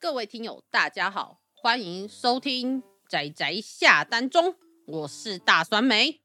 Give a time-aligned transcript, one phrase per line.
[0.00, 4.56] 各位听友，大家好，欢迎收听宅宅下单中，
[4.86, 6.22] 我是大酸梅，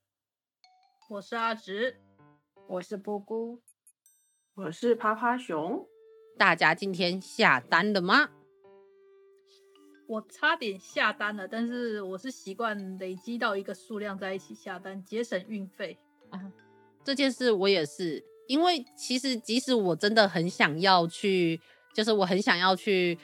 [1.10, 1.98] 我是阿直，
[2.70, 3.62] 我是波姑，
[4.54, 5.86] 我是趴趴熊。
[6.38, 8.30] 大家今天下单了吗？
[10.08, 16.00] 我差点下单了，但是我是习惯累积到一个数量在一起下单，节省运费
[16.30, 16.54] 啊。
[17.04, 21.60] 这件事我也是，因为其实即使我真的很想要去，
[21.94, 23.20] 就是我很想要去。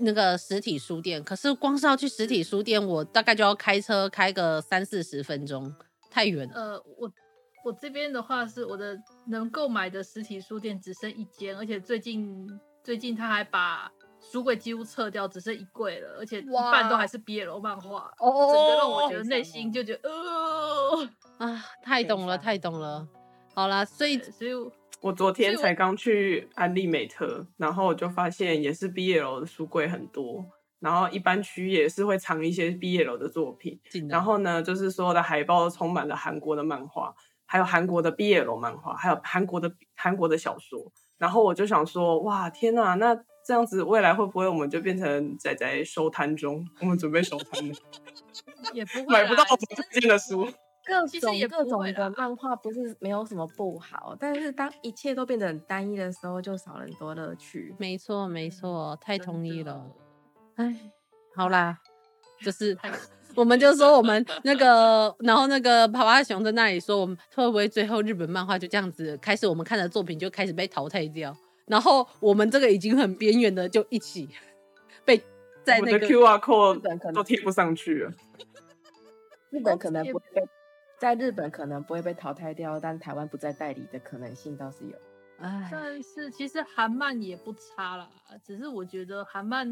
[0.00, 5.74] 那个实体书店，可是光是要去实体书店，我大概就要开车开个三四十分钟，
[6.10, 6.54] 太远了。
[6.54, 7.10] 呃，我
[7.64, 12.48] 我这边的话是我的能购买的实体书店只剩一间，而且最近
[12.82, 21.08] 最近他还把书柜几乎撤掉，只剩一柜了，而且一半都还是 BL 漫画，哦，整个让我觉得内心就觉得呃
[21.46, 23.06] 啊，太懂了，太懂了。
[23.54, 24.52] 好啦，所以所以。
[25.00, 30.44] 我昨天才刚去安利美特，然后我就发现也是 BL 的书柜很多，
[30.78, 37.14] 然后一般区也是会藏一些 BL 的作品，然后呢，就是所有的海报都充满了韩国的漫画，
[37.46, 46.62] 还有韩国的 BL 漫画，还有韩国的韩国的小说，然后我就想说，哇，天呐，那这样子未来会不会我们就变成仔仔收摊中？
[46.80, 47.74] 我们准备收摊了，
[48.74, 50.46] 也不会买不到我推荐的书。
[50.86, 57.74] 各种各种的漫画不是没有什么不好，但是当一切都变得很单一的时候，就少了很多乐趣。
[57.78, 59.86] 没错，没错，太同意了。
[60.56, 60.74] 哎，
[61.34, 61.78] 好啦，
[62.42, 62.76] 就是
[63.36, 71.36] 我们就说我们那个，然后那个爬爬熊在那里说，我们会不会最后日本漫画就这样子开始，我们看的作品就开始被淘汰掉，
[71.66, 74.28] 然后我们这个已经很边缘的就一起
[75.04, 75.22] 被
[75.62, 78.12] 在那个 QR code 都贴不上去了，
[79.50, 80.48] 日本可能不会被。
[81.00, 84.94] 在日本可能不会被淘汰掉，但台湾不再代理的可能性倒是有。
[85.38, 88.06] 唉，但是其实韩漫也不差啦，
[88.44, 89.66] 只是我觉得韩漫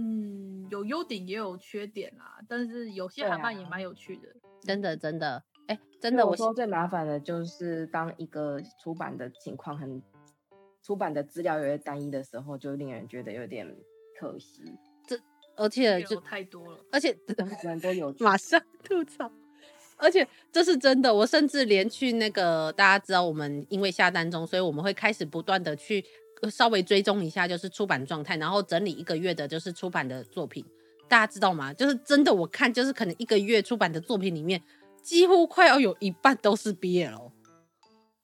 [0.70, 2.40] 有优点也有缺点啦。
[2.48, 5.42] 但是有些韩漫也蛮有趣的，啊、真的真的。
[5.66, 10.02] 哎、欸，真的，我说最麻烦的就是当一个出版的情况很，
[10.82, 13.76] 出版的资料有点单一的时候，就令人觉得有点
[14.18, 14.62] 可惜。
[15.06, 15.20] 这
[15.56, 17.14] 而且就太多了，而且
[17.62, 19.30] 人都有 马上吐槽。
[19.98, 26.04] 而且这是真的，我甚至连去那个大家知道，我们因为下单中，所以我们会开始不断的去
[26.50, 30.64] 稍微追踪一下，就是出版状态，然后整理一个月的就是出版的作品。
[31.08, 31.72] 大家知道吗？
[31.72, 34.62] 就是真的，我看就是可能一个月出版的作品里面，
[35.02, 37.32] 几乎快要有一半都是 BL，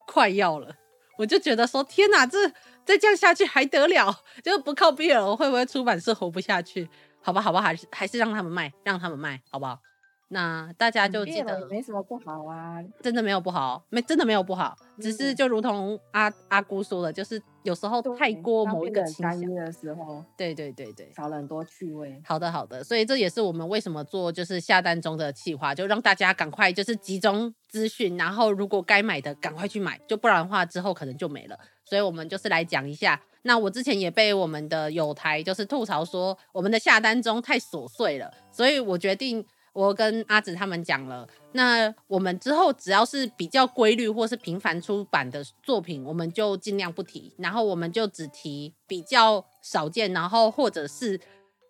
[0.06, 0.76] 快要了。
[1.16, 2.48] 我就觉得说，天哪，这
[2.84, 4.14] 再这样下去还得了？
[4.44, 6.88] 就是不靠 BL，会不会出版社活不下去？
[7.22, 9.80] 好吧，好吧，还是还是让他们卖，让他们卖，好不好？
[10.28, 22.20] 那大家就记得，没什么不好啊，真的没有不好，没真的没有不好，只是就如同阿阿姑说的，就是有时候太过某一个倾向的时候，对对对对，少了很多趣味。
[22.24, 31.58] 好的好的，所以这也是我们为什么做就是下单中的企划，就让大家赶快就是集中资讯，然后如果该买的赶快去买，就不然的话之后可能就没了。
[31.84, 33.20] 所以我们就是来讲一下。
[33.42, 39.46] 那我之前也被我们的友台就是吐槽说我们的下单中太琐碎了，所以我决定。
[39.74, 51.20] 我跟阿紫他们讲了，那我们之后只要是比较规律或是频繁出版的作品，我们就尽量不提，然后我们就只提比较少见，然后或者是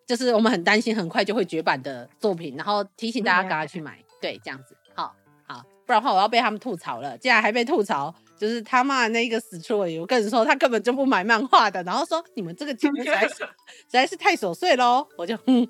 [0.06, 5.14] 就是我们很担心很快就会绝版的作品，然后提醒大家赶快去买，对，这样子，好
[5.48, 13.34] 好，不然的话我要被他们吐槽了，竟然还被吐槽，就是他骂那个死出了，我跟你说他根本就不买漫画的，然后说你们这个节目实在是
[13.66, 15.66] 实在是太琐碎喽，我就嗯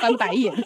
[0.00, 0.50] 翻白眼。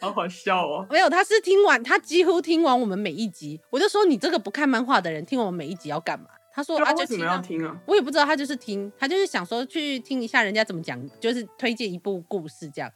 [0.00, 0.86] 好好笑哦！
[0.90, 3.60] 没有，他是听完，他几乎听完我们每一集。
[3.70, 6.26] 我就说，你这个不看漫画的人，听我们每一集要干嘛？
[6.52, 7.76] 他说啊，为什么要听啊？
[7.86, 12.90] 我也不知道，他就是听，他就是想说去听一下人家怎么讲，就是推荐一部故事这样。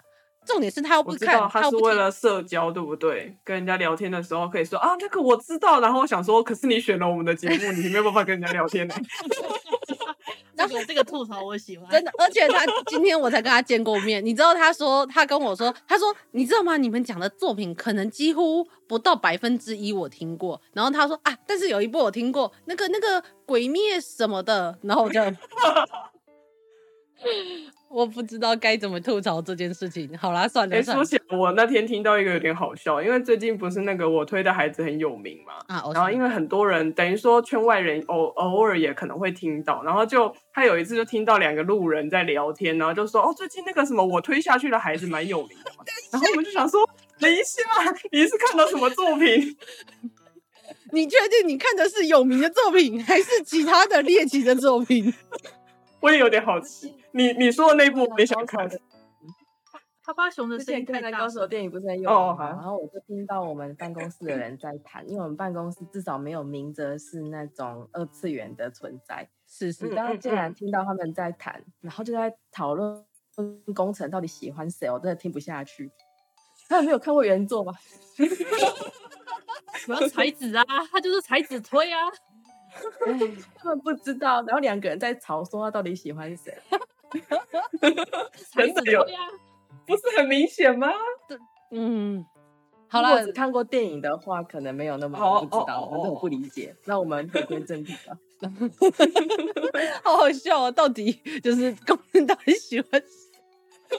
[0.47, 3.37] 重点是他又不看，他是为了社交，对不对？
[3.44, 5.81] 跟人家聊天的时候可以说啊，那个我知道。
[5.81, 8.94] 然后我想说，可是你选了我们的节目，你没有办法跟人家聊天呢。
[10.66, 16.77] 这个这个吐槽我喜欢，真的，而且他今天我才跟他见过面，你知道他说他跟我说，他说你知道吗？
[16.77, 25.21] 你们讲的作品可能几乎不到百分之一我听过，然后他说啊，但是有一部我听过，那个那个鬼灭什么的，然后我就。
[27.91, 30.17] 我不知道该怎么吐槽这件事情。
[30.17, 30.77] 好啦，算了。
[30.77, 46.89] 哎、欸，说起来，我那天听到一个有点好笑，因为最近不是那个我推的孩子很有名嘛，啊，然后因为很多人等于说圈外人偶偶尔也可能会听到，然后就他有一次就听到两个路人在聊天，然后就说哦，最近那个什么我推下去的孩子蛮有名的嘛，然后我们就想说，
[47.19, 49.57] 等一下，你是看到什么作品？
[50.93, 55.13] 你确定你看的是有名的作品，还是其他的猎奇的作品？
[56.00, 58.68] 我也有点好奇，你你说的那部我也想看。
[60.02, 61.10] 趴趴熊的声音太大。
[61.18, 62.48] 高手电影不是很有名吗？
[62.48, 69.28] 然后我就听到我们办公室的人在谈，因为我们办公室至少没有明哲是那种二次元的存在。
[69.47, 73.04] 是是，然后竟然听到他们在谈，然后就在讨论
[73.74, 75.92] 工程到底喜欢谁，我真的听不下去。
[76.68, 77.72] 他有没有看过原作吗？
[79.74, 82.00] 什么才子啊，他就是才子推啊。
[83.57, 86.57] 他们不知道，然后两个人在吵，说他到底喜欢谁。
[88.53, 89.27] 才子推啊，
[89.87, 90.89] 不是很明显吗？
[91.72, 92.25] 嗯，
[92.89, 96.75] 好了，只看过电影的话，可能没有那么不知道，反正我不理解。
[96.84, 98.17] 那我们回归正题吧。
[100.03, 100.71] 好好笑啊！
[100.71, 101.13] 到底
[101.43, 103.99] 就是工人到底喜欢谁？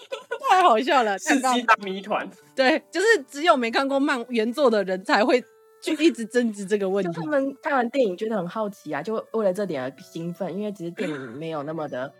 [0.50, 2.28] 太好笑了，世纪大谜团。
[2.56, 5.44] 对，就是只有没看过漫原作的人才会
[5.82, 7.12] 去一直争执这个问题。
[7.14, 12.14] 他们看完电影觉得很好奇啊，就为了这点而兴奋，因为其实电影没有那么的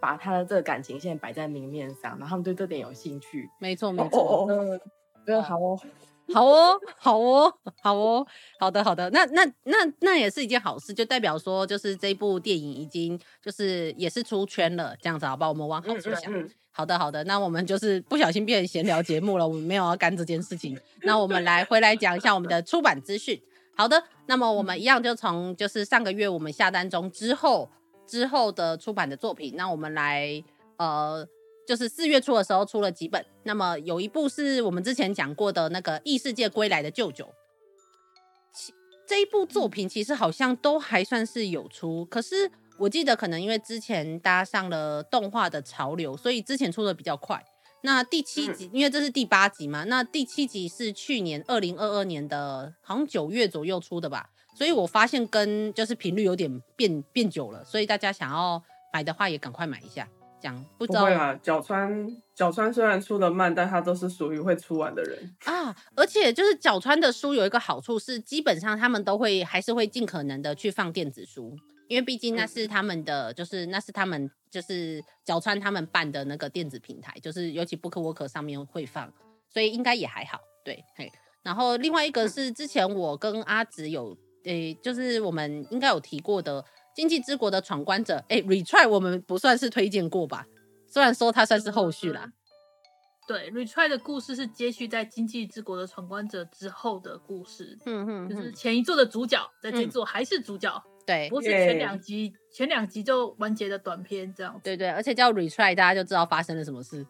[0.00, 3.48] 把他的这个感情线摆在明面上，然后他们对这点有兴趣。
[3.60, 4.46] 没错，没错。
[4.48, 4.80] 嗯，
[5.26, 5.78] 嗯，好哦。
[6.30, 7.50] 好哦，好哦，
[7.80, 8.26] 好哦，
[8.60, 15.48] 好的，好的，那那那那也是一件好事，就代表说，就是这部电影已经就是也是出圈了，这样子好不好？
[15.48, 16.30] 我们往好处想。
[16.30, 20.78] 嗯嗯嗯、好的，好的，那我们就是不小心变成闲聊节目了，我们没有要干这件事情。
[21.02, 23.42] 那我们来回来讲一下我们的出版资讯。
[23.76, 27.68] 好的，那么我们一样就从就是上个月我们下单中之后
[28.06, 30.42] 之后的出版的作品，那我们来
[30.76, 31.28] 呃。
[31.66, 37.28] 就是四月初的时候出了几本，那么有一部是我们之前讲过的那个异世界归来的舅舅，
[38.54, 38.72] 其
[39.06, 47.44] 这一部作品其实好像都还算是有出，可是我记得可能因为之前搭上了动画的潮流，所以之前出的比较快。
[47.82, 60.08] 那第七集，因为这是第八集嘛，那第七集是去年二零二二年的，好像九月左右出的吧，所以我发现跟就是频率有点变变久了，所以大家想要买的话也赶快买一下。
[60.40, 65.74] 讲不知道不会啊，角川角川虽然出的慢，但他都是属于会出完的人啊。
[65.96, 71.56] 而且就是角川的书有一个好处是，基本上他们都会还是会尽可能的去放电子书，
[71.88, 79.12] 因为毕竟那是他们的，嗯、就是那是他们就是角川他们办的那个电子平台，就是尤其 BookWalker 上面会放，
[79.48, 80.38] 所以应该也还好。
[80.64, 81.10] 对，嘿。
[81.42, 86.64] 然后另外一个是之前我跟阿紫有诶、欸，就是我们应该有提过的。
[86.94, 90.44] 经济之国的闯关者，哎、欸，Retry 我们不算是推荐过吧？
[90.88, 92.24] 虽然说它算是后续啦。
[92.24, 92.32] 嗯、
[93.28, 97.78] 对，Retry 的故事是接续在经济之国的闯关者之后的故事。
[97.86, 100.74] 嗯嗯，就是前一座的主角，在这一作还是主角。
[100.74, 104.60] 嗯、对，不是前两集，前两集就完结的短片这样。
[104.62, 107.06] 对对，而且叫 Retry，大家就知道发生了什么事。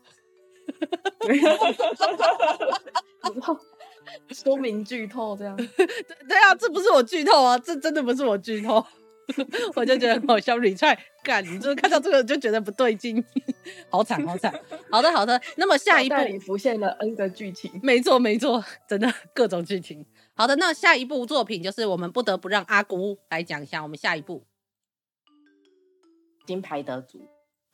[4.30, 5.54] 说明剧透这样。
[5.56, 5.66] 对
[6.28, 8.86] 对啊，这不是我剧透啊，这真的不是我剧透。
[9.76, 13.22] 我就觉得很好笑，retry 干，你就看到这个就觉得不对劲，
[13.90, 14.52] 好惨好惨。
[14.90, 20.04] 好的好的，那么下一部里浮现了 N 个剧情，没错没错，真的各种剧情。
[20.34, 24.44] 好的，那下一部作品就是我们不得不让阿姑来讲一下，我们下一部
[26.46, 27.20] 金牌得主。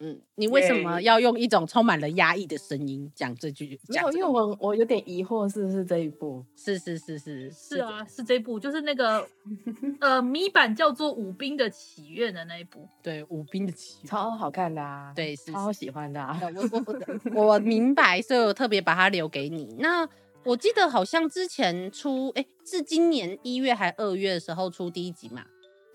[0.00, 3.78] 嗯，你为什么要用一种充满了压抑的声音讲这句？
[3.88, 6.44] 没有，因为我我有点疑惑，是不是这一部？
[6.56, 9.26] 是是是是是啊，是这一部，就是那个
[10.00, 12.88] 呃米版叫做《武兵的祈愿》的那一部。
[13.02, 16.40] 对，《武兵的祈愿》超好看的啊，对，是超喜欢的啊。
[16.72, 19.76] 我我 我明白，所以我特别把它留给你。
[19.78, 20.08] 那
[20.44, 25.44] 我记得好像之前出，哎，是今年一月还二月的时候出第一集嘛？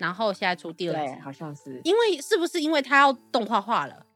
[0.00, 4.06] 然后现在出第二集，好像是，因为是不是因为他要动画化了？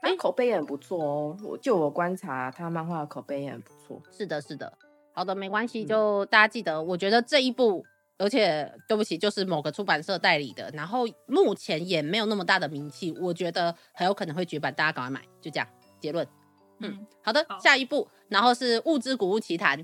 [0.00, 1.36] 哎，口碑也很不错哦。
[1.44, 4.02] 我就我观察，他漫画的口碑也很不错。
[4.10, 4.72] 是的，是的。
[5.12, 6.76] 好的，没关系，就大家记得。
[6.76, 7.84] 嗯、我觉得这一部，
[8.16, 15.20] 而且对不起，就是某个出版社代理的，然后目前也没有那么大的名气，我觉得很有可能会绝版，大家赶快买。
[15.42, 15.68] 就这样，
[16.00, 16.26] 结论。
[16.78, 19.78] 嗯，嗯好的，好下一部，然后是《物之古物奇谭》。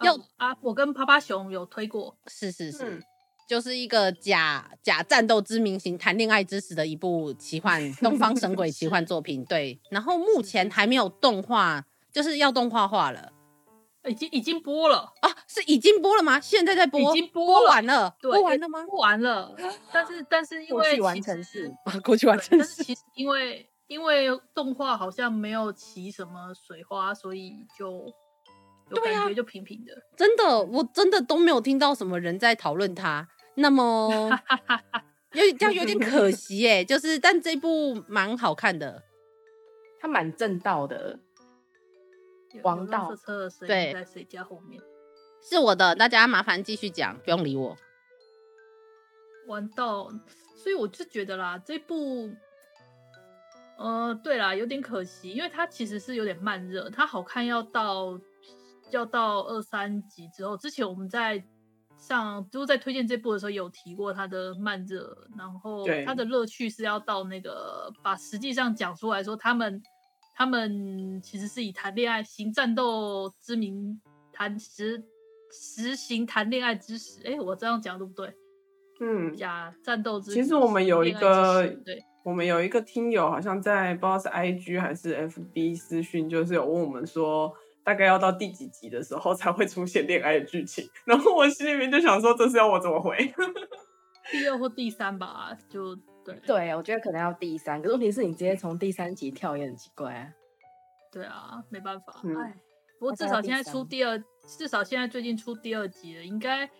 [0.00, 2.16] 有、哦、啊，我跟趴趴熊有推过。
[2.26, 2.96] 是是是。
[2.96, 3.02] 嗯
[3.50, 9.76] 就是一个假假战斗之明星谈恋爱之时的一部奇幻东方神鬼奇幻作品， 对。
[9.90, 13.32] 然后目前还没有动画，就是要动画化了，
[14.06, 15.28] 已经已经播了啊？
[15.48, 16.38] 是已经播了吗？
[16.38, 18.84] 现在在播，已经播，播完了，对播完了吗？
[18.86, 19.52] 播完了，
[19.92, 22.58] 但是但是因为完成式，过去完成式。
[22.58, 28.14] 但是其实因为因为动画好像没有起什么水花，所以就
[28.90, 29.92] 有感觉就平平的。
[30.16, 33.26] 真的，我真的都没有听到什么人在讨论它。
[33.60, 34.30] 那么
[35.32, 39.02] 有这样有点可惜哎，就是但这部蛮好看的，
[40.00, 41.18] 它蛮正道的。
[42.64, 43.14] 王道
[43.60, 44.82] 对，在谁家后面？
[45.40, 47.76] 是我的，大家麻烦继续讲，不用理我。
[49.46, 50.10] 王道，
[50.56, 52.28] 所以我就觉得啦，这部
[53.78, 58.20] 呃，对啦，有点可惜，因为它其实是有点慢热，它好看要到
[58.90, 60.56] 要到二三集之后。
[60.56, 61.42] 之前我们在
[62.00, 69.82] 上就是在推荐这部的时候有提过它的慢热，然后它的乐趣是要到那个把实际上讲出来说他们
[70.34, 74.00] 他们其实是以谈恋爱行战斗之名
[74.32, 75.04] 谈实
[75.52, 77.20] 实行谈恋爱之实。
[77.24, 78.34] 哎，我这样讲对不对？
[79.00, 80.32] 嗯，假战斗之。
[80.32, 82.02] 其实我们有一个对。
[82.22, 87.50] 我们有一个听友，好像在不知道是 IG 还是 FB 私讯，就是有问我们说，
[87.84, 90.88] 大概要到第几集的时候才会出现恋爱的剧情。
[91.04, 93.16] 然后我心里面就想说，这是要我怎么回？
[94.30, 96.34] 第二或第三吧，就对。
[96.46, 97.80] 对，我觉得可能要第三。
[97.80, 100.28] 可是问题是你直接从第三集跳也很奇怪啊。
[101.10, 102.12] 对啊，没办法。
[102.14, 102.54] 哎、嗯，
[102.98, 106.70] 不过至少现在出第二，至少现在最近出第二集了，应该。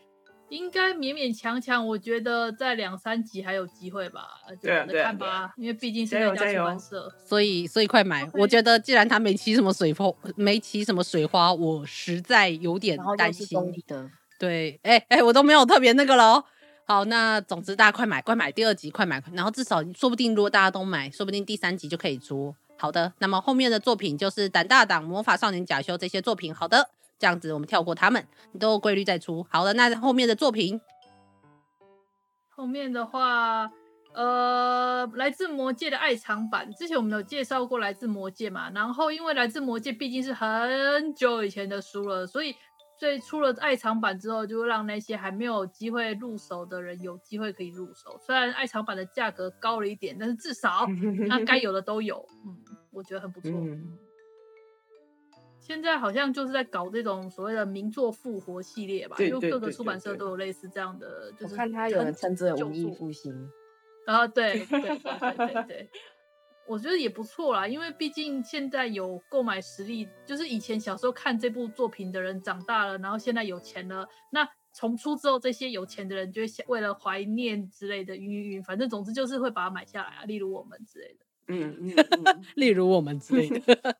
[0.50, 4.28] 应该勉勉强强，我觉得在两三集还有机会吧，
[4.60, 5.26] 就等着看吧。
[5.26, 8.28] 啊对啊，因为毕竟是那家出版社，所以所以快买。
[8.34, 13.46] 我觉得既然他没起什么水泡，没起什么水花，我实在有点担心。
[14.38, 16.42] 对，哎、欸、哎、欸，我都没有特别那个喽。
[16.84, 22.52] 好，那总之大家快买快买第二集快买，然后至少说不定如果大家都买，说不定第三集就可以出。
[22.76, 26.52] 好的，那么后面的作品就是胆大党、魔法少年假修这些作品。
[26.52, 26.90] 好的。
[27.20, 29.46] 这样子，我们跳过他们，你都有规律再出。
[29.50, 30.80] 好的，那后面的作品，
[32.48, 33.70] 后面的话，
[34.14, 38.70] 呃，来自魔界的爱藏版，之前我们有介绍过来自魔界嘛。
[38.70, 42.56] 然后因为来自魔界毕竟是很久以前的书了，所以
[42.98, 48.18] 最出了爱藏版之后，就会让那些还没有机会入手的人有机会可以入手。
[48.18, 50.86] 虽然爱藏版的价格高了一点，但是至少
[51.28, 52.56] 它该有的都有，嗯，
[52.90, 53.50] 我觉得很不错。
[53.50, 53.98] 嗯
[55.70, 63.32] 现在好像就是在搞这种所谓的名作复活系列吧，因为各个出版社都有类似这样的，就是我看他有人称之为文艺复兴，
[64.04, 65.90] 然 后对对对 对对对，
[66.66, 81.24] 我觉得也不错啦，因为毕竟现在有购买实力，就是以前小时候看这部作品的人长大了，然后现在有钱了，那重出之后，这些有钱的人就会想为了怀念之类的，云云云，反正总之就是会把它买下来啊，例如我们之类的。
[81.46, 82.42] 嗯嗯，嗯。
[82.56, 83.96] 例如我们之类的，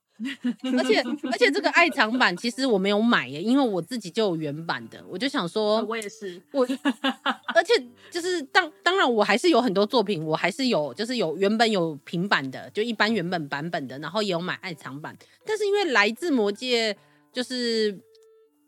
[0.77, 6.67] 而且而且这个爱藏版其实我没有买耶，因为我自己就有原版的，我就想说，我也是我，
[7.55, 7.73] 而且
[8.11, 16.95] 就是当当然我还是有很多作品，我还是有就是有原本有平板的，就一般原本版本的，然后也有买爱藏版，但是因为来自魔界，
[17.33, 17.99] 就是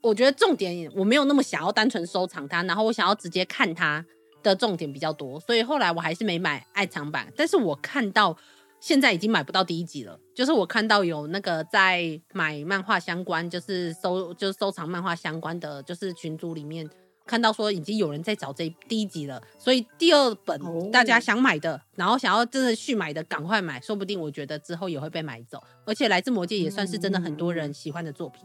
[0.01, 4.03] 我觉得重点我没有那么想要单纯收藏它，然后我想要直接看它
[4.43, 8.37] 的重点比较多，所以后来我还是没买爱藏版，但是我看到。
[8.83, 16.91] 现在已经买不到第一集了，就是我看到有那个在买漫画相关，就是收就是收藏漫画相关的，就是群组里面
[17.25, 25.63] 看到说已经有人在找这第一集了，所以第二本大家想买的，然后想要真的续买的，赶快买，说不定我觉得之后也会被买走。
[25.87, 28.45] 而且来自魔界也算是真的很多人喜欢的作品。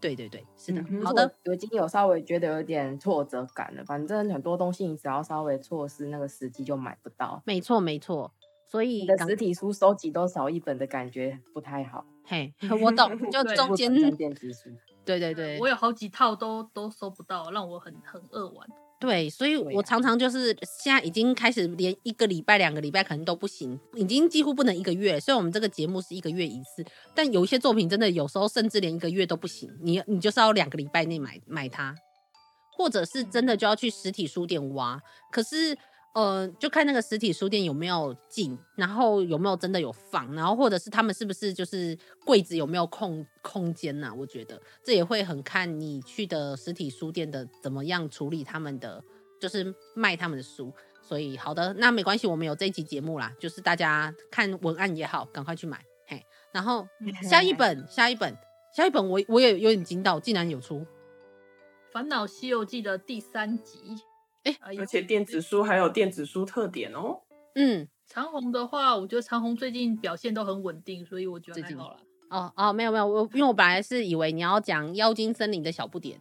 [0.00, 1.32] 对对对，是的，好的。
[1.46, 7.42] 我已经有稍微觉得有点挫折感了，反正很多东西你只要稍微错失那个时机就买不到。
[7.46, 8.30] 没错没错。
[8.70, 12.04] 所以你的实体书收集都少一本的感觉不太好。
[12.24, 14.68] 嘿， 我懂， 就中间电子书。
[15.06, 18.68] 对对对，我有好几套都都收不到，让我很很扼腕。
[19.00, 25.18] 对，所以我常常就是现在已经开始连一个礼拜、两个礼拜可能都不行，已经几乎不能一个月。
[25.18, 26.84] 虽然我们这个节目是一个月一次，
[27.14, 29.70] 但有一些作品真的有时候甚至连一个月都不行。
[29.80, 31.94] 你你就是要两个礼拜内买买它，
[32.76, 35.00] 或者是真的就要去实体书店挖。
[35.32, 35.78] 可是。
[36.18, 44.14] 呃，就看那个实体书店有没有进，然后有没有真的有放，然后或者是他们是不是就是柜子有没有空空间呐、啊？
[44.14, 49.00] 我觉得这也会很看你去的实体书店的怎么样处理他们的，
[49.40, 50.72] 就是卖他们的书。
[51.00, 55.80] 所以好的，那没关系，我们有这一集节目啦，就是大家看文案也好，赶快去买。
[56.08, 56.20] 嘿，
[56.50, 56.84] 然后
[57.22, 58.36] 下一本，下一本，
[58.74, 60.80] 下一本我，我我也有点惊到，竟然有出
[61.92, 63.94] 《烦恼西游记》的第三集。
[64.60, 67.20] 而且电子书还有电子书特点哦。
[67.54, 72.00] 嗯，长虹的话，我觉得长虹最近表现都很稳定，所以我觉得还好了。
[72.30, 76.20] 哦哦，没有没有，我因为我本来是以为你要讲妖精森林的小不点。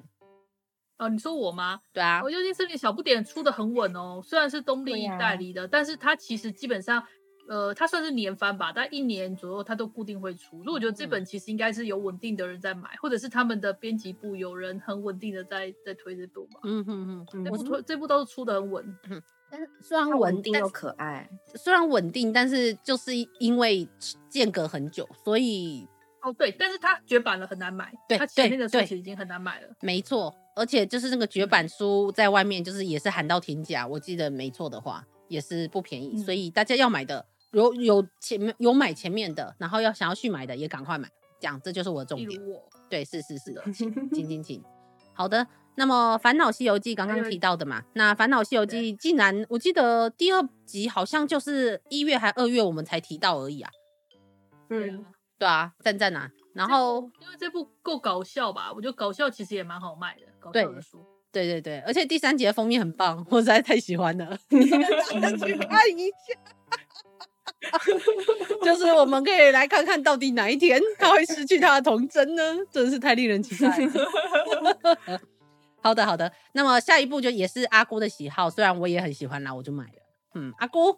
[0.98, 1.82] 哦，你说我吗？
[1.94, 7.04] 对啊，我妖精森林小不点出的很稳哦，虽然是东立代理的，啊、但是它其实基本上。
[7.48, 10.62] 呃，它算是年番吧，但一年左右它都固定会出。
[10.64, 16.60] 所以我觉得这本其实应该是有稳定的人在买，或者是他们的编辑部有人很稳定的在在推这部吧。
[16.64, 18.98] 嗯哼哼，这部这部都是出的很稳。
[19.10, 23.88] 嗯，但是虽然稳定又可爱，虽然稳定，但是就是因为
[24.30, 25.88] 间隔很久，所以
[26.24, 27.94] 哦对，但是它绝版了很难买。
[28.10, 29.70] 对，它前面的书其实已经很难买了。
[29.80, 37.26] 没错，而且就是那个绝版书在外面就是也是喊到天价，我记得没错的话也是不便宜，嗯、所以大家要买的。
[37.58, 41.10] 有有前面有买前面的，然后要想要续买的也赶快买，
[41.40, 42.40] 这样这就是我的重点。
[42.88, 44.64] 对，是是是的， 请请请请。
[45.14, 53.72] 好的，那么《烦恼西游记》刚刚提到的嘛，那《烦恼西游记》竟然我记得第二集好像就是一月还二月我们才提到而已啊。
[54.70, 55.04] 嗯，
[55.40, 56.32] 对啊，赞赞啊。
[56.54, 61.04] 然后因为这部够搞笑吧，我觉得搞笑其实也蛮好卖的，搞笑的书。
[61.32, 64.38] 对对对，而且第三集的封面很棒，我实在太喜欢了。
[64.50, 64.60] 去
[65.58, 66.56] 看一下，
[68.64, 72.44] 就是我们可以来看看到底哪一天他会失去他的童真呢？
[72.72, 75.20] 真的是太令人期待了。
[75.82, 79.92] 好的好的，那么下一步就也是阿姑的喜好，虽然我也很喜欢啦，我就买了。
[80.36, 80.98] 嗯，阿姑，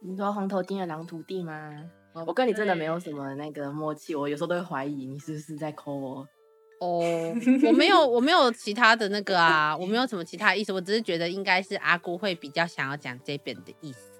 [0.00, 1.84] 你说红头巾的狼徒弟吗？
[2.26, 6.26] 我跟你真的没有什么那个默契，我有时候都会怀疑你是不是在抠我。
[6.80, 7.00] 哦，
[7.66, 14.10] 我没有，我没有其他的那个啊，我没有什么其他意思，我只是觉得应该是阿姑会比较想要讲这边的意思。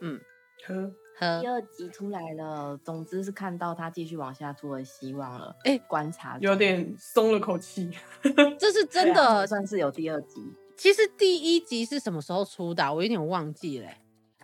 [0.00, 0.20] 嗯，
[0.66, 5.56] 呵呵，第二集出来了，总之是看到他继续往下出的希望了。
[5.64, 7.90] 哎、欸，观察有点松了口气，
[8.58, 10.42] 这是真的，啊、算是有第二集。
[10.76, 12.94] 其实第一集是什么时候出的？
[12.94, 13.88] 我有点忘记了，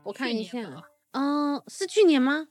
[0.03, 0.59] 我看一下，
[1.13, 2.49] 嗯、呃，是去年吗？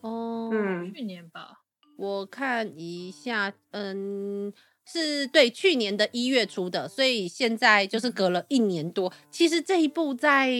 [0.00, 1.60] 哦，嗯，去年吧。
[1.96, 4.52] 我看一下，嗯，
[4.86, 9.12] 是对，去年的一月出的，所以现在就是隔了一年多。
[9.30, 10.50] 其实这一部在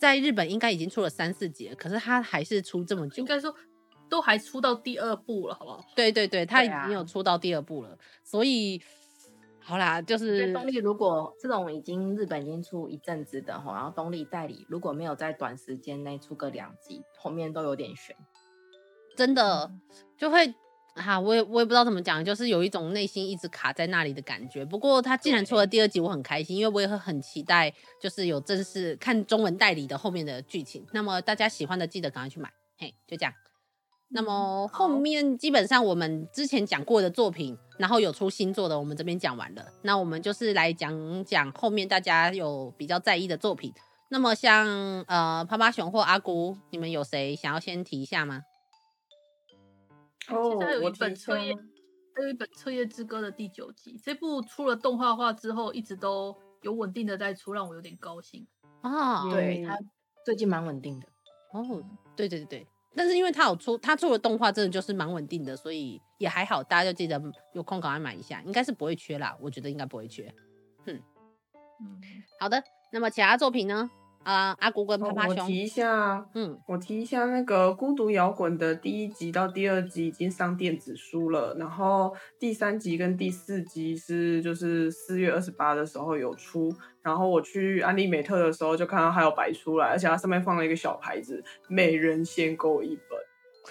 [0.00, 3.54] 在日本应该已经出了三四集了，可是他还是出这么久，应该说
[4.08, 5.84] 都还出到第二部了，好不好？
[5.94, 8.80] 对对对，他已经有出到第二部了，啊、所以
[9.60, 18.16] 好啦，就是东立如果这种已经日本已经出一阵子的齁，然后东立代理如果没有在短时间内出个两集，后面都有点悬，
[19.14, 19.70] 真的
[20.16, 20.54] 就会。
[21.00, 24.64] 哈，我也我也不知道怎么讲，就是有一种内心一直卡在那里的感觉。
[24.64, 30.86] 不过他既然出了第二集，我很开心，因为我也会很期待，就是有正式看中文代理的后面的剧情。
[30.92, 33.32] 那么大家喜欢的记得赶快去买，嘿，就这样。
[34.12, 39.64] 那么后面基本上我们之前讲过的作品，然后有出新作的，我们这边讲完了。
[39.82, 43.72] 那我们就是来讲讲后面大家有比较在意的作品。
[44.08, 44.66] 那么像
[45.06, 48.42] 呃趴趴熊或阿姑，你们有谁想要先提一下吗？
[50.30, 51.54] 现在有一本彻夜，
[52.14, 54.00] 还有一本《彻夜之歌》的第九集。
[54.02, 58.46] 这部出了动画化之后，一直都有稳定的在出，让我有点高兴
[58.82, 59.28] 啊。
[59.30, 59.78] 对，他
[60.24, 61.06] 最近蛮稳定的。
[61.52, 61.82] 哦，
[62.14, 66.62] 对对对对，但是因为他有出，他出的动画，真的就是蛮稳定的，所以也还好。
[66.62, 67.20] 大家就记得
[67.54, 69.36] 有空赶快买一下，应该是不会缺啦。
[69.40, 70.32] 我觉得应该不会缺。
[70.86, 71.02] 嗯
[71.80, 72.00] 嗯，
[72.38, 72.62] 好的。
[72.92, 73.90] 那么其他作品呢？
[74.22, 86.70] 啊，阿古跟啪啪熊，我提一下，嗯，我提一下那个《孤独摇滚》的第一集到第二集已经上电子书了，然后第三集跟第四集是就是四月二十八的时候有出，
[87.02, 93.18] 然后我去安利美特的时候就看到它有摆出来，而且它上面放了一个小牌子，每人限购一本。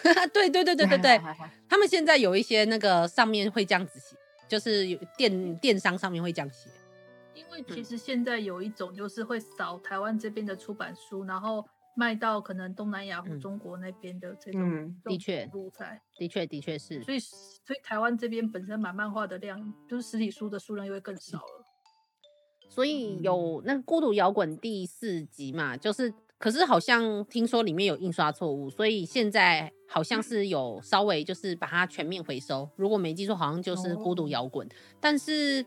[0.33, 1.21] 对对对对对对，
[1.69, 4.15] 他们现在有一些那个上面会这样子写，
[4.47, 6.69] 就是有电电商上面会这样写。
[7.39, 15.49] 因为其实现在有一种就是会扫台湾这边的出版书，然后卖到可能东南亚或中国那边的这种，嗯，的确，
[16.17, 17.01] 的确，的确是。
[17.01, 21.65] 所以，所以台湾这边本身买漫画的量，就是实体书的数量又会更少了。
[22.67, 32.69] 所以有那《孤独摇滚》第四集嘛，就是可是好像听说里面有印刷错误，所以现在好像是有稍微就是把它全面回收。
[32.75, 34.67] 如果没记错，好像就是《孤独摇滚》，
[34.99, 35.65] 但是。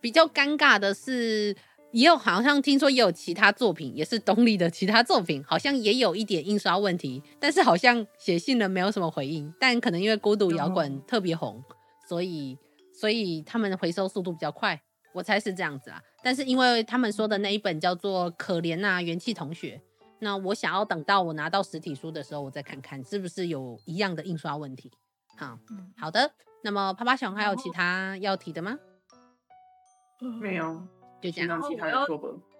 [0.00, 1.54] 比较尴尬的是，
[1.92, 11.62] 也有好像听说也有其他作品，也是东立的其他作品，好像也有一点印刷问题，但是好像写信了没有什么回应，但可能因为孤独摇滚特别红，
[12.08, 12.56] 所以
[12.92, 14.80] 所以他们的回收速度比较快，
[15.14, 16.02] 我猜是这样子啊。
[16.22, 19.76] 但是因为他们说的那一本叫做《可怜啊元气同学》，
[20.18, 24.90] 那我想要等到我拿到实体书的时候，我再看看是不是有一样的印刷问题。
[25.36, 25.58] 好，
[25.96, 26.32] 好的。
[26.64, 28.76] 那么趴趴熊还有其他要提的吗？
[30.20, 30.82] 没有，
[31.20, 31.48] 就这样。
[31.48, 32.06] 然后我要，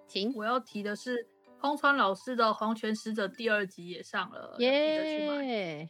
[0.07, 1.27] 请我要提的是
[1.59, 5.89] 空川老师的《黄泉使者》第二集也上了，耶、yeah，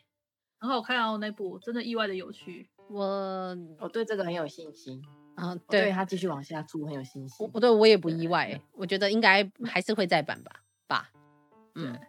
[0.59, 2.69] 很好看哦，那部真的意外的有趣。
[2.89, 5.01] 我我对这个很有信心
[5.35, 7.49] 啊，对，对他继续往下出很有信心。
[7.53, 10.51] 我对我也不意外，我觉得应该还是会再版吧，
[10.87, 11.11] 吧，
[11.75, 11.99] 嗯，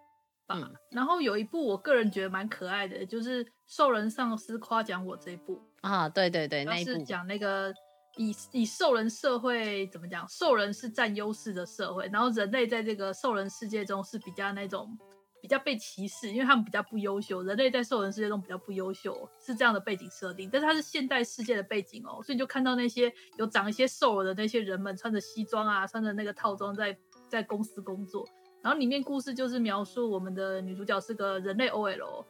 [0.49, 0.75] 嗯。
[0.91, 7.73] 然后有一部我个人觉得蛮可爱的，就是兽人上司夸奖我这一部啊，对对对，那一部是讲那个。
[8.17, 10.29] 以以兽人社会怎么讲？
[10.29, 14.99] 兽人是占优势的社会，然后人类在这个兽人世界中是比较那种
[15.41, 17.43] 比较被歧视，因为他们比较不优秀。
[17.43, 20.51] 人类在兽人世界中比较不优秀，是这样的背景设定。
[20.53, 26.97] 但是它是现代世界的背景哦，所以你就看到那些有长一些兽人的那些人们，穿着西装啊，穿着那个套装在
[27.29, 28.29] 在公司工作。
[28.63, 32.27] 然后里面故事就是描述我们的女主角是个人类 OL，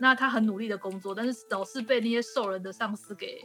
[0.00, 3.40] 那她很努力的工作，但是总是被那些兽人的上司给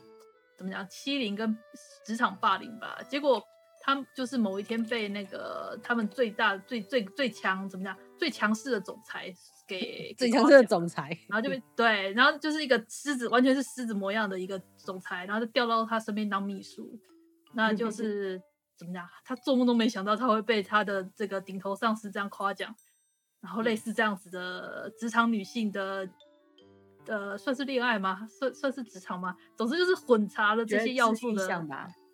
[0.58, 1.58] 怎么讲欺凌跟
[2.06, 3.00] 职场霸凌吧。
[3.10, 3.44] 结果
[3.82, 9.34] 他就是某一天被那个他们最大最最最强怎么讲最强势的总裁
[9.68, 17.00] 给最强势的总裁，然后就被对，然后就是一个狮子，完全是狮子模样的一个总裁，然后就调到他身边当秘书，
[17.54, 18.42] 那就是。
[18.76, 19.08] 怎么讲？
[19.24, 22.76] 他做梦都没想到他会被他的这个顶头上司这样夸奖，
[23.40, 26.10] 然后类似这样子的职场女性的，
[27.08, 28.28] 呃，算是恋爱吗？
[28.30, 29.36] 算算是职场吗？
[29.56, 31.66] 总之就是混杂了这些要素的，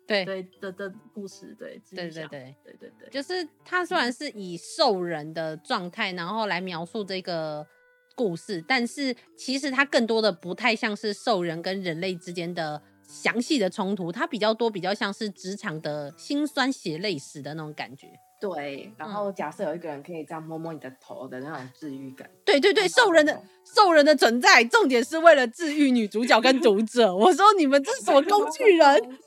[0.06, 2.28] 对对的的故事，对对对对
[2.64, 7.66] 对对对，就是他虽然是以兽人的状态，然后来描述这个
[8.14, 12.82] 故事，但是其实它更多的不太像是兽人跟人类之间的。
[13.12, 18.06] 详细的冲突，它比较多，比较像是职场的辛酸血泪史的那种感觉。
[18.40, 22.28] 对，然后假设有一个人可以这样摸摸你的头的那种治愈感。
[22.44, 27.14] 对对对，兽人的兽人的存在，重点是为了治愈女主角跟读者。
[27.14, 29.18] 我说你们这是什么工具人？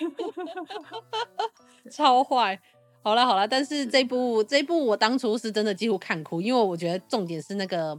[1.90, 2.60] 超坏。
[3.02, 7.98] 好了好了，但是这部这部我当初是真的几乎看哭，因为我觉得重点是那个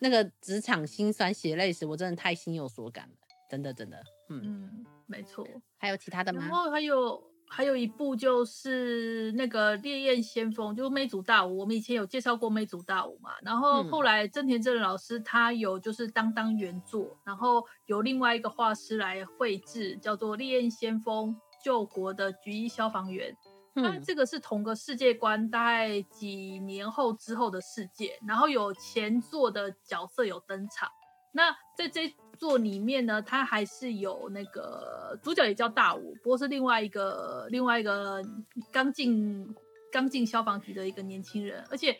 [0.00, 3.14] 那个职场辛酸血泪史，我真的太心有所感了，
[3.50, 4.02] 真的真的。
[4.30, 5.46] 嗯，嗯，没错。
[5.76, 6.40] 还有其他的吗？
[6.40, 11.58] 然后还有还有一部就是那个《烈焰先锋》，就是魅族大舞。
[11.58, 13.30] 我们以前有介绍过魅族大舞嘛。
[13.42, 21.34] 然后后来真田正人老师他有就是当当原作，然后由另外一个画师来绘制，叫做《烈焰先锋
[21.64, 23.32] 救国的橘一消防员》。
[23.80, 28.18] 那这个是同个世界观，大概几年后之后的世界。
[28.26, 30.88] 然后有前作的角色有登场。
[31.32, 32.12] 那在这。
[32.38, 38.22] 座里面呢，他还是有那个主角也叫大武，不过是另外一个另外一个
[38.70, 39.52] 刚进
[39.90, 41.98] 刚进消防局的一个年轻人，而且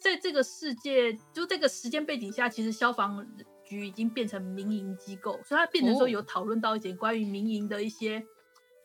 [0.00, 3.22] 在这个世界就这个时间背景下，其实消防
[3.62, 8.24] 局已经变成民营机构，所以他变成说有讨论到一点关于民营的一些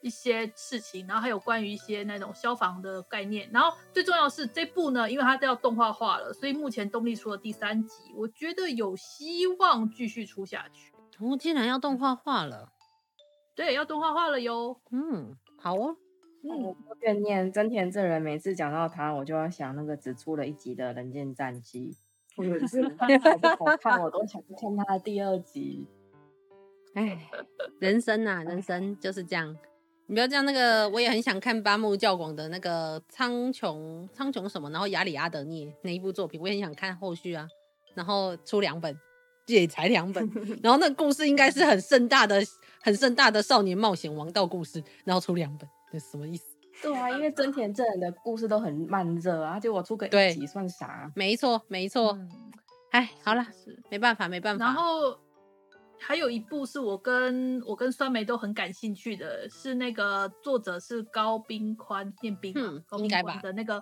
[0.05, 10.93] 一些事情，然后还有关于一些那种消防的概念，然后最重要的是这部呢，因为它都要动画化了，所以目前动力出了第三集，我觉得有希望继续出下去。
[11.17, 12.71] 哦，竟然要动画化了，
[13.55, 14.79] 对，要动画化了哟。
[14.91, 15.97] 嗯，好哦。
[16.43, 21.91] 嗯，我怨念真田正人，每次讲到他，我就要想那个只出了一集的《人间战机》，
[22.37, 23.07] 我每次好
[23.57, 25.87] 不好看，我都想看他的第二集。
[26.93, 27.27] 哎，
[27.79, 29.57] 人生啊，人生就是这样。
[30.07, 37.47] 你不要这样，那个我也很想看八木教广的那个苍穹苍穹什么，然后亚里阿德涅那一部作品，我也很想看后续啊。
[37.95, 38.95] 然后出两本，
[39.47, 40.29] 也才两本，
[40.61, 42.43] 然后那个故事应该是很盛大的、
[42.81, 46.43] 很盛大的少年冒险王道故事，然后出两本，这什么意思？
[46.83, 51.09] 对啊，因为真田正人的故事都很慢热啊，就我出个一集算啥？
[51.15, 52.19] 没错，没错。
[52.91, 53.47] 哎、嗯，好了，
[53.89, 54.65] 没办法，没办法。
[54.65, 55.17] 然后。
[55.97, 63.81] 还有一部是我跟我跟酸梅都很感兴趣的，是那个作者是高冰宽，念冰嘛，高冰宽的那个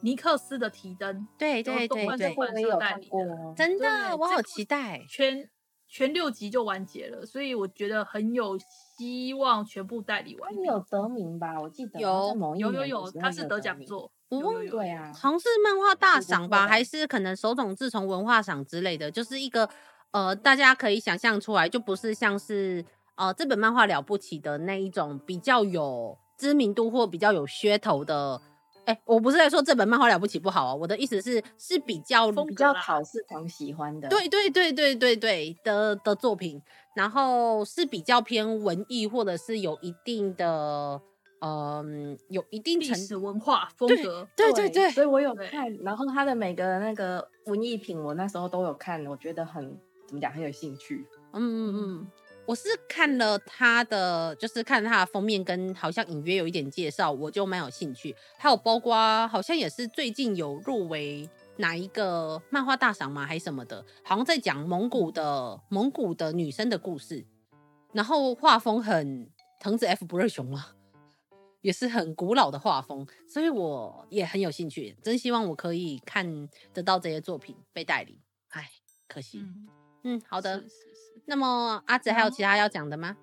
[0.00, 5.48] 尼克斯的提灯，对对对对，我也有看过，真的，我好期待，全
[5.88, 8.58] 全六集就完结了，所以我觉得很有
[8.96, 10.52] 希望全部代理完。
[10.52, 11.60] 他有得名吧？
[11.60, 19.68] 我记得有有有有，他是得奖作，对啊，好像是漫画大赏吧，还是可能手冢治虫文化赏之类的，就是一个。
[20.12, 22.84] 呃，大家可以想象出来，就不是像是
[23.16, 28.40] 呃这本漫画了不起的那一种比较有知名度或比较有噱头的。
[28.86, 34.08] 哎、欸，我不是在说这本漫画了不起不好啊，我的意思是是比较比较讨市场喜欢的。
[34.08, 36.62] 对对对对对对的的作品，
[36.94, 41.00] 然后是比较偏文艺或者是有一定的。
[41.38, 51.06] 嗯，有一定历史文化风格，对对对，对，所以我有看，然后他的每个那个文艺品，我那时候都有看，我觉得很怎么讲，很有兴趣。
[51.32, 52.06] 嗯嗯嗯，
[52.46, 58.14] 我是看了他的，就是看他的封面跟好像隐约有一点介绍，我就蛮有兴趣。
[58.38, 63.26] 还有包括好像也是最近有入围哪一个漫画大赏吗？
[63.26, 63.84] 还是什么的？
[64.02, 67.26] 好像在讲蒙古的蒙古的女生的故事，
[67.92, 69.28] 然后画风很
[69.60, 70.68] 藤子 F 不二雄吗？
[71.62, 78.20] 也是很古老的画风，所以我也很有兴趣，真希望我可以看得到这些作品被代理。
[78.50, 78.70] 唉，
[79.08, 79.40] 可惜。
[79.40, 79.66] 嗯，
[80.06, 80.60] 嗯，好的。
[80.60, 81.22] 是是是。
[81.24, 83.16] 那么阿紫还有其他要讲的吗？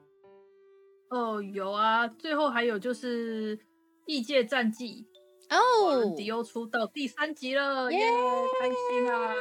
[1.10, 3.56] 哦，有啊，最后还有就是
[4.06, 5.08] 《异界战记》
[5.56, 8.00] 哦，迪欧出到第三集了，耶，
[8.60, 9.34] 开心啊！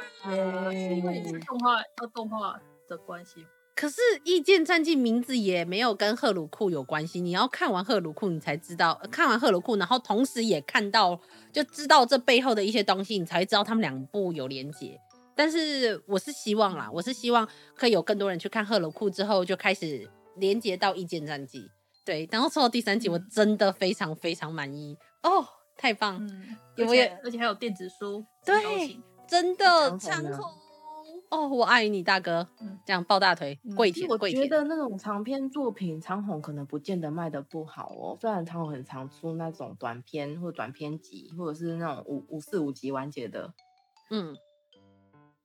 [0.71, 3.45] 是因为是动画，和动画的关系。
[3.75, 11.19] 可是《异界战记》名字也没有跟赫鲁库有关系，你要看完赫鲁库，你才知道；看完赫鲁库，然后同时也看到，
[11.51, 15.01] 就知道这背后的一些东西，你才会知道他们两部有连结。
[15.35, 21.61] 但是我是希望啦，我是希望可以有更多人去看赫鲁库之后，就开始连接到《异界战记》。
[22.05, 26.17] 对，然后说到第三集，我真的非常非常满意哦，太棒！
[26.27, 30.53] 嗯，而且而且还有电子书，对，真的长虹。
[31.31, 32.47] 哦，我爱你大哥，
[32.85, 34.43] 这样抱大腿跪舔跪舔。
[34.43, 38.19] 我觉得那种长篇作品，长虹可能不见得卖的不好哦。
[38.21, 43.55] 虽然长虹很常出那种短篇或短篇集，或者是那种五五四五集完结的，
[44.11, 44.37] 嗯，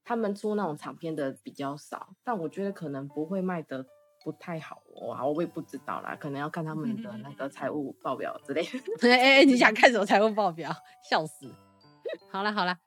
[0.07, 3.85] 他们出那种长篇的比较少，但我觉得可能不会卖的
[4.23, 5.33] 不太好哦。
[5.33, 8.79] 我也不知道啦，可能要看他们的那个财务报表之类的。
[9.11, 10.73] 哎哎，你想看什么财务报表？
[11.09, 11.53] 笑死！
[12.31, 12.77] 好了好了。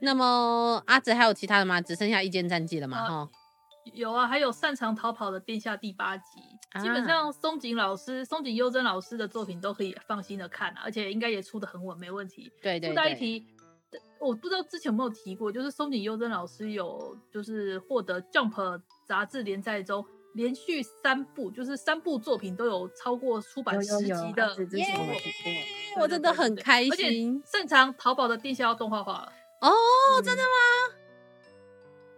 [0.00, 1.80] 那么阿紫还有其他的吗？
[1.80, 3.06] 只剩下一间战绩了吗？
[3.06, 3.28] 哈、啊，
[3.94, 6.40] 有啊，还有擅长逃跑的殿下第八集，
[6.72, 12.50] 啊、基本上松井老师、松井优真老师的作品都可以放心的看啊，而且应该也出的很稳，没问题。
[12.60, 12.90] 对对对。
[12.90, 13.46] 附带一提，
[14.18, 20.04] 我不知道之前有没有提过，就是松井优真老师有就是获得 Jump 杂志连载中
[20.34, 24.56] 连续三部，就是三部作品都有超过出版十集的，
[26.00, 26.92] 我真的很开心。
[26.92, 27.10] 而且
[27.50, 29.32] 擅长淘宝的殿下要动画化了。
[29.60, 29.70] 哦，
[30.22, 30.96] 真的吗？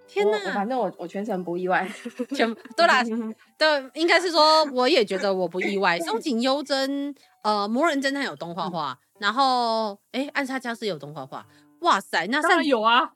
[0.08, 0.54] 天哪！
[0.54, 1.86] 反正我我全程不意外，
[2.34, 3.04] 全对啦，
[3.58, 5.98] 对，应该是说我也觉得我不意外。
[6.00, 11.46] 松井优真，呃，魔人侦探有动画化，然后哎，暗杀教室有动画化，
[11.80, 13.12] 哇塞，那当然有啊。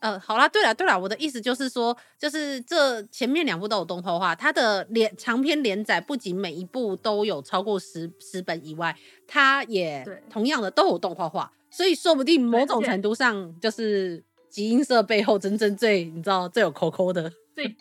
[0.00, 8.94] 呃，好啦，对了对了，我的意思就是说，就是这前面两部都有动画化，它的连长篇连载不仅每一部都有超过十十本以外，
[9.26, 11.50] 它也同样的都有动画化。
[11.70, 17.32] 所以说不定某种程度上，就是集英社背后真正最你知道最有抠抠的。
[17.54, 17.74] 对，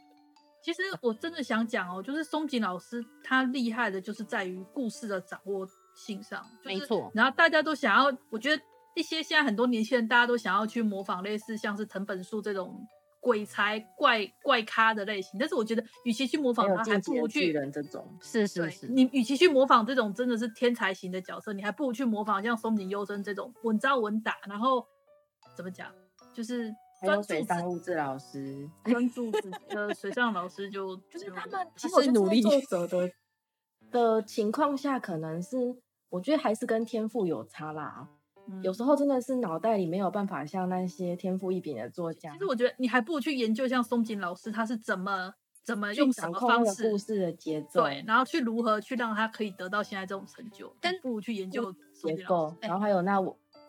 [0.63, 7.11] 其实我真的想讲哦，就是松井老师他厉害的就是在于故事的掌握性上，没错。
[7.13, 8.63] 然后大家都想要，我觉得
[8.95, 12.85] 一些现在很多年轻人大家都想要去模仿类似像是藤本树这种。
[13.23, 18.05] 鬼才怪怪咖的类型，但是我觉得，与其去模仿他，还不如去人这种。
[18.21, 24.85] 是是是，你与其去模仿这种真的是天才型的角色，你还不如去模仿像松井优生这种稳扎稳打，然后
[25.55, 25.89] 怎么讲，
[26.33, 26.69] 就是
[27.01, 33.09] 专注水上物质老师，专注自己的水上老师就就是他们其实努力作者的
[33.89, 35.77] 的情况下，可能是
[36.09, 38.09] 我觉得还是跟天赋有差啦。
[38.61, 42.33] 有时候真的是脑袋里没有办法像那些天赋异禀的作家。
[42.33, 50.73] 其实我觉得你还不如去研究像松井老师，他是怎么怎么用什么方式故事的节奏，对，然后去如何去让他可以得到现在这种成就。
[50.81, 53.19] 但不如去研究结构，然后还有那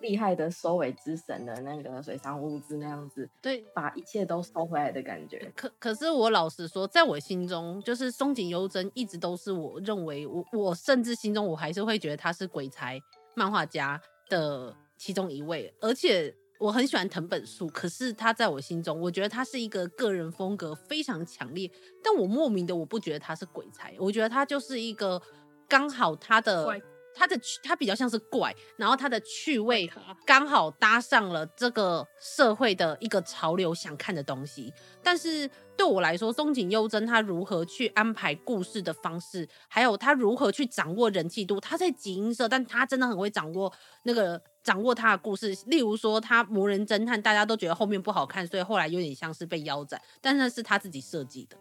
[0.00, 5.50] 厉害的收尾之神的那个水上物资那样子，对，把一切都收回来的感觉。
[5.54, 13.00] 可可是我老实说，在我心中，就是松井优真一直都是我认为我我甚至心中我还是会觉得他是鬼才
[13.34, 14.76] 漫画家的。
[14.96, 21.70] 其中一位，而且我很喜欢藤本树，可是他在我心中，我觉得他是一个个人风格非常强烈，
[22.02, 25.20] 但我莫名的我不觉得他是鬼才，我觉得他就是一个
[25.68, 26.80] 刚好他的
[27.14, 29.90] 他的他比较像是怪，然后他的趣味
[30.26, 34.72] 刚好搭上了这个社会的一个潮流想看的东西，
[35.02, 35.50] 但是。
[35.76, 43.72] 对我来说，松井优真他如何去安排故事的方式，还有他如何去掌握人气度，他在集英社，但他真的很会掌握
[44.04, 45.52] 那个掌握他的故事。
[45.66, 51.56] 例如说，他魔人侦探，大家都觉得后面不好看，所以后来有点像是被腰斩，但是那是他自己设计的。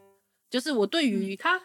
[0.48, 1.60] 就是我对于他，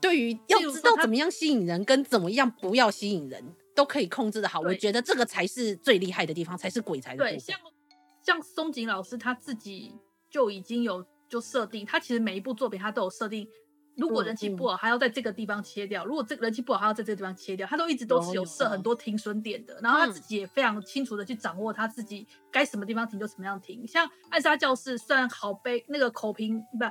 [0.00, 3.42] 对于要知道怎么样吸引人，跟怎么样不要吸引人，
[3.74, 4.60] 都可以控制的好。
[4.60, 7.24] 我觉得这个才是最厉害的地方，才是鬼才的。
[7.24, 7.58] 对，像
[8.22, 9.94] 像松井老师他自己
[10.30, 11.04] 就已经有。
[11.30, 13.46] 就设定，他其实每一部作品他都有设定，
[13.98, 17.66] 如果人气不好，还要在这个地方切掉；如果这个人气不好，还要在这个地方切掉。
[17.66, 23.86] 他都一直都是有设很多停损点的，然后他自己也非常清楚的去掌握他自己该什么地方停就什么样停。
[23.86, 26.86] 像暗杀教室，虽然好悲，那个口评不。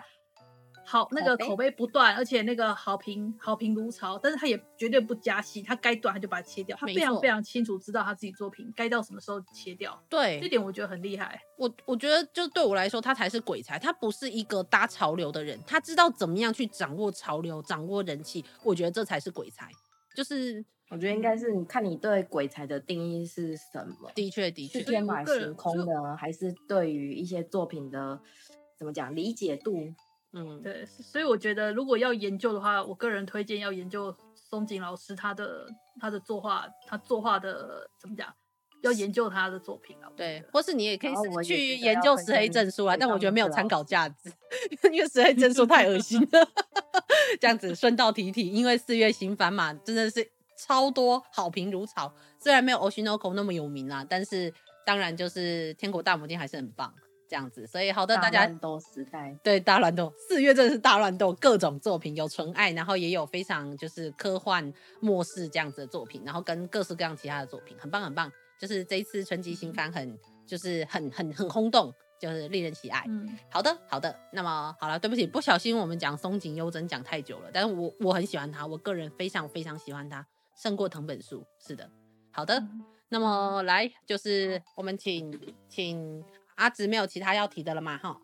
[0.89, 10.01] 好，那个口碑不断，而且那个好评好评如潮，但是他也绝对不加戏，他该断他就把它切掉，他非常非常清楚知道他自己作品该到什么时候切掉。
[10.07, 11.37] 对，这点我觉得很厉害。
[11.57, 18.45] 我我觉得就对我来说，他才是鬼才，他不是一个搭潮流的人，他知道怎么样去掌握潮流，掌握人气。
[18.63, 19.69] 我觉得这才是鬼才。
[20.15, 24.09] 就是我觉得应该是你看你对鬼才的定义是什么？
[24.15, 28.21] 的确的确，是天马行空的，还是对于一些作品的
[28.77, 29.93] 怎么讲理解度？
[30.33, 35.67] 嗯，对，所以我觉得如果要研究的话，我个人推荐要研究松井老师他的
[35.99, 38.31] 他的作画，他作画的怎么讲，
[38.83, 40.11] 要研究他的作品啊。
[40.15, 41.13] 对，或是你也可以
[41.43, 44.31] 去研究石黑正书啊，但我觉得没有参考价值。
[44.91, 46.47] 因为石黑证书太恶心了。
[47.39, 52.13] 这样子顺道提提，因为四月新番嘛，真的是超多好评如潮。
[52.39, 54.53] 虽然没有 Oshinoko 那么有名啦，但是
[54.85, 56.93] 当然就是天国大魔境还是很棒。
[57.27, 68.31] 这样子，所以好的，大家大乱斗时代对大乱斗，四月真的是大乱斗，各种作品有纯爱，然后也有非常就是科幻末世这样子的作品，然后跟各式各样其他的作品，很棒很棒。
[68.59, 73.03] 就是这一次春季新番很就是很很很轰动，就是令人喜爱。
[73.07, 81.45] 嗯，好的好的，那么好了，对不起，不小心我们讲松井优真讲太久了，但是我我很喜欢他，我个人非常非常喜欢他，胜过藤本树。
[81.59, 81.87] 是的，
[82.31, 82.67] 好的，
[83.09, 86.23] 那么来就是我们请请。
[86.57, 87.97] 阿直没有其他要提的了吗？
[87.97, 88.19] 哈，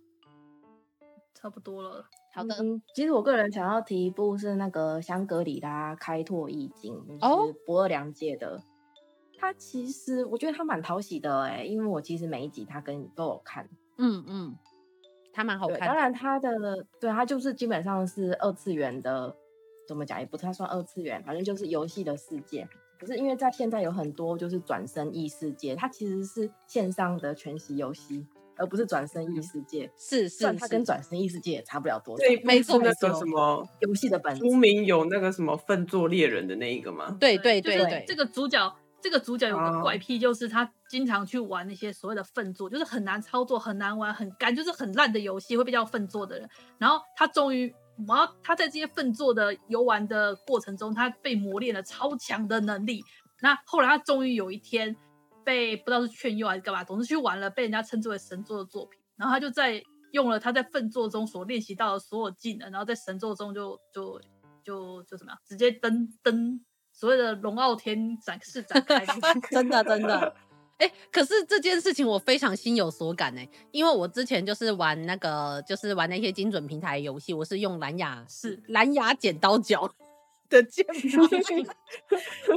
[1.34, 2.06] 差不多了。
[2.34, 8.62] 好的，嗯，其实我个人想要提一部是那个香格里拉开拓意境，就是不二良介的。
[9.38, 13.70] 他、哦、其实我觉得他蛮讨喜的哎，因为我其实每一集他跟都有看。
[13.98, 14.58] 嗯嗯，
[15.32, 15.82] 他蛮好看。
[15.82, 16.50] 当然他的
[17.00, 19.36] 对他就是基本上是二次元的，
[19.88, 22.68] 怎么讲也不太算二次元，反正就是游戏的世界。
[23.04, 29.92] 可是因为在现在有很多就是转生异世界，它其实是线上的全息游戏，而不是转生异世界。
[29.98, 32.26] 是是，它跟转生异世界也差不了多少。
[32.26, 37.18] 对，没错，那个什么游戏的本书名有那个什么粪作猎人的那一个吗？
[37.20, 46.50] 对对对对，对，这个主角这个主角有个怪癖，就是他经常去玩那些所谓的粪作，就是很难操作、很难玩、很干，就是很烂的游戏，会被叫粪作的人。
[46.78, 47.74] 然后他终于。
[48.08, 53.04] 然后他在这些粪作的游玩的过程中，他被磨练了超强的能力。
[53.42, 54.96] 那后来他终于有一天
[55.44, 59.00] 被不知道是劝诱还是干嘛，总之去玩了被人家称之为神作的作品。
[59.16, 64.20] 然后他就在用了他在粪作中所练习到的所有技能，然后在神作中就就
[64.64, 66.60] 就就怎么样，直接登登
[66.92, 69.06] 所谓的龙傲天展示展开，
[69.52, 70.36] 真的真的。
[70.84, 79.90] 哎、欸，可是这件事情我非常心有所感哎，因为我之前就是玩那个，就是玩那些精准平台游戏，我是用蓝牙，是蓝牙剪刀脚
[80.50, 80.98] 的键 盘，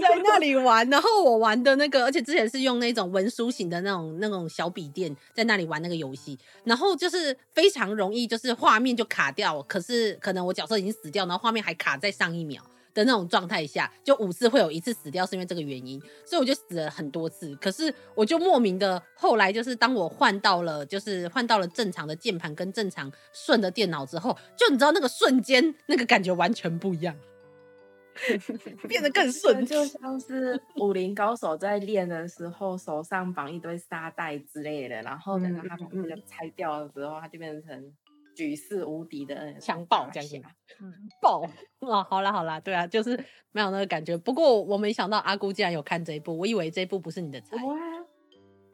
[0.02, 0.88] 在那里玩。
[0.90, 12.60] 然后我玩的那个，而且之前是用那种文书型的那种那种小笔电，在那里玩那个游戏，然后就是非常容易，就是画面就卡掉，可是可能我角色已经死掉，然后画面还卡在上一秒。
[12.96, 17.54] 的那种状态下，就五次会有一次死掉，是因为这个原因，所以我就死了很多次。
[17.56, 27.14] 可是我就莫名的，后来就是当我换到了，就是换到了正常的键盘跟正常顺的电脑之后，就你知道那个瞬间那个感觉完全不一样，
[28.88, 37.92] 变得更 顺，就像是武林高手在练的时候，手上绑一堆沙袋之类的，然后等到他把那个拆掉的时候，他就变成。
[38.36, 40.36] 举世无敌的强暴，这样子，
[40.80, 42.04] 嗯，爆啊！
[42.04, 43.18] 好啦好啦，对啊，就是
[43.50, 44.14] 没有那个感觉。
[44.16, 47.56] 不过我没想到阿姑竟然有看这一部，我以为这一部不是你的菜。
[47.64, 47.74] 哇，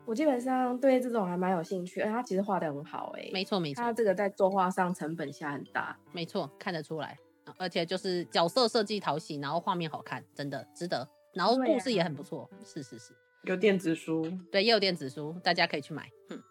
[0.04, 7.16] 我基本上对这种还蛮有兴趣，而且他其实画的很好，欸，哎，没错没错，他这个在作画上成本下很大，没错，看得出来，
[7.56, 16.10] 而且就是角色设计讨喜，然后画面好看，真的值得，然后故事也很不错，是是是，有电子书，对，也有电子书，大家可以去买。
[16.30, 16.42] 嗯，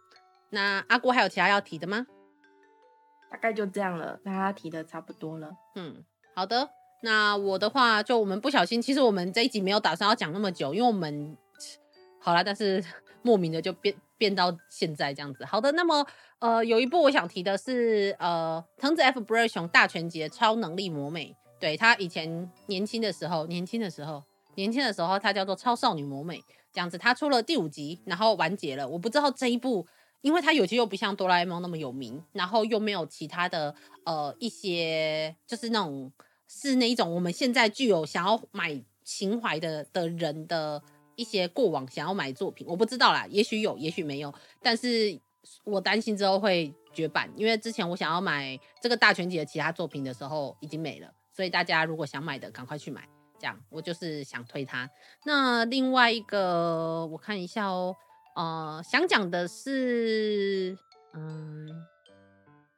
[0.50, 2.08] 那阿姑还有其他要提的吗？
[3.32, 5.50] 大概就这样了，大家提的差不多了。
[5.76, 6.04] 嗯，
[6.36, 6.70] 好的。
[7.02, 11.36] 那我的话，就我们不小心，其实我们这一集没有打算要讲那么久，因为我们
[12.20, 12.84] 好啦，但是
[13.24, 15.46] 莫名的就变变到现在这样子。
[15.46, 16.06] 好的，那么
[16.40, 21.36] 呃，有一部我想提的是呃，藤子 F 不二雄大全集超能力魔美。
[21.60, 24.24] 对，他以前年轻的时候，年轻的时候，
[24.56, 26.98] 年轻的时候，他叫做超少女魔美这样子。
[26.98, 28.88] 他出了第五集，然后完结了。
[28.88, 29.88] 我不知道这一部。
[30.22, 33.74] 因为它有些又不像哆啦 A 梦那么有名，然后又没有其他的
[34.06, 36.12] 呃一些，就是那种
[36.48, 40.82] 是那一种我们现在具有想要买情怀的的人的
[41.16, 44.32] 一些过往想要买作品，我不知道啦，也许有，也许没有，
[44.62, 45.20] 但是
[45.64, 53.08] 我担心之后会绝版，因为之前我想要买这个大全集的其他作品的时候已经没了，所以大家如果想买的赶快去买，
[53.40, 54.88] 这样我就是想推它。
[55.26, 57.96] 那另外一个我看一下哦。
[58.36, 60.78] 呃，想讲的是，
[61.14, 61.70] 嗯，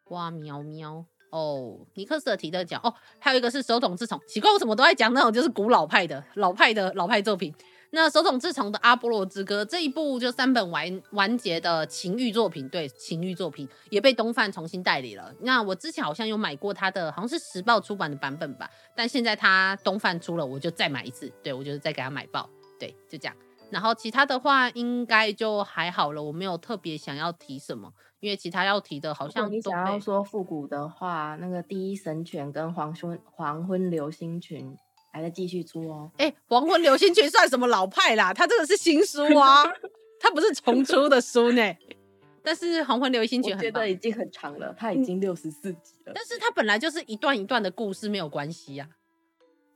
[0.10, 7.54] 哇喵喵哦，尼克斯的提特讲哦，还有一个是手冢治虫，奇怪，我怎么都在讲那种就是古老派的老派的老派作品。
[7.96, 15.32] 那手冢治虫的《阿波罗之歌》这一部就三本完完结的情欲作品，对，情欲作品也被东贩重新代理了。
[15.42, 22.50] 那我之前好像有买过他的，好像是时报出版的版本吧，但现在他东贩出了，我就再买一次，对，我就是再给他买爆，
[22.80, 23.36] 对，就这样。
[23.74, 29.50] 然后其他的话应该就还好了，我没有特别想要提什么，因为其他要提的好像都。
[29.50, 34.78] 你想要说复古的话，那个第一神犬跟黄昏黄昏流星群
[35.12, 36.12] 还在继续出哦。
[36.18, 38.32] 哎，黄昏流星群算什么老派啦？
[38.32, 39.64] 它这个是新书啊，
[40.22, 41.76] 它不是重出的书呢。
[42.46, 46.12] 但是《黄昏流星群》我觉得已经很长了，它已经六十四集了。
[46.14, 49.02] 但是它本来就是一段一段的故事，没有关系呀、啊。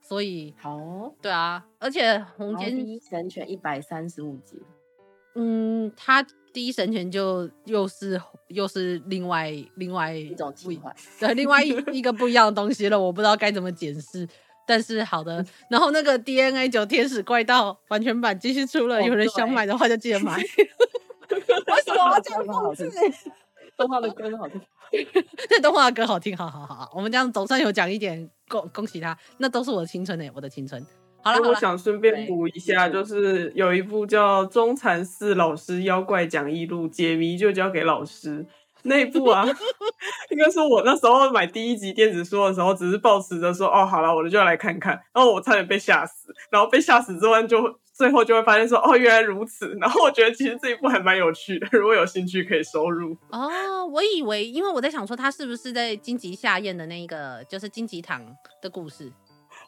[0.08, 4.62] 所以好，对啊，而且《红间第一神犬》一百三十五集，
[5.36, 14.28] 嗯，他第一神犬就又是又是另外另外一种奇幻，对，另外一一个不一样的东西了，我不知道该怎么解释。
[14.66, 20.38] 但是好的，然后那个 DNA 九天使怪盗完全版继续出了，有人想买的话就记得买。
[21.30, 22.90] 为什么要这样讽刺？
[23.78, 24.60] 动画的歌好听，
[25.48, 30.84] 对，动画的歌好听，好好好，我们这样总算有讲一点，恭恭喜他，那都是我的青春诶，我的青春。
[31.24, 38.46] 好了，我想顺便补一下，就是有一部叫《中禅寺老师妖怪讲义录》，解谜就交给老师。
[38.88, 39.46] 那一部啊，
[40.30, 44.94] 应该说我那时候买第一集电子书的时候，只是抱持着说，哦，好了，我就要来看看。
[45.14, 49.76] 然后我差点被吓死，然后被吓死之后就最后就会发现说，哦，原来如此。
[49.80, 53.18] 然后我觉得其实这一部还蛮有趣的，如果有兴趣可以收入。
[53.30, 58.22] 哦，我以为，因为我在想说，他是不是在荆棘下咽的那一个，就是荆棘堂
[58.62, 59.12] 的故事。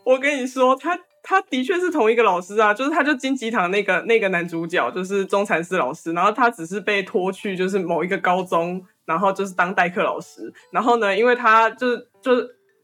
[0.05, 8.85] 我跟你说，他他的确是同一个老师啊，就是他就金吉堂那个那个男主角，就是中禅寺老师，然后他只是被拖去就是某一个高中。
[9.05, 12.35] 然后就是当代课老师，然后呢，因为他就就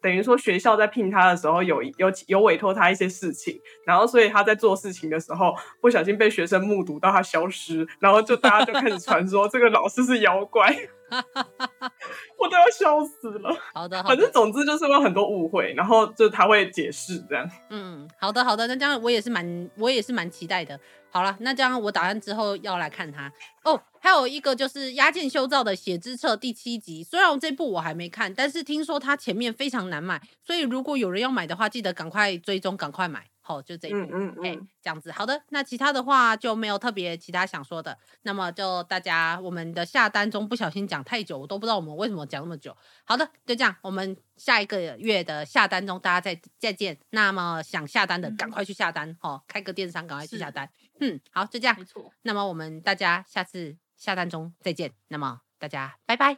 [0.05, 5.51] 等于说学校在聘他的时候有有有委托他一些事情，然后所以他在做事情的时候
[5.81, 10.71] 不小心被学生目睹到他消失，然后就大家就开始传说这个老师是妖怪。
[12.37, 13.55] 我都要笑死了。
[13.73, 17.49] 好的，好的，反正总之就是有很多误会，然后就他会解释这样。
[17.71, 20.79] 嗯，好的，好的，那这样我也是蛮，我也是蛮期待的。
[21.09, 23.31] 好了，那这样我打算之后要来看他
[23.63, 23.81] 哦。
[24.05, 33.25] 还有一个就是押见修造的《血之册》第七集，虽然这部我还没看，但是听说它前面非常难买，所以如果有人要买的话，记得赶快追踪，赶快买。
[33.41, 35.11] 好，就这一部，嗯嗯嗯，欸，这样子。
[35.11, 37.97] 好的，那其他的话就没有特别其他想说的。
[38.21, 42.77] 那么就大家我们的下单中不小心讲太久，我都不知道我们为什么讲那么久。
[43.05, 46.95] 好的，就这样，我们下一个月的下单中大家再再见。
[47.09, 50.69] 那么想下单的赶快去下单，哦，开个电商赶快去下单。
[50.99, 51.75] 嗯，好，就这样。
[51.75, 52.11] 没错。
[52.21, 54.93] 那么我们大家下次下单中再见。
[55.07, 56.37] 那么大家拜拜，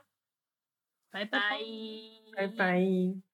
[1.09, 1.39] 拜拜，
[2.35, 3.26] 拜拜。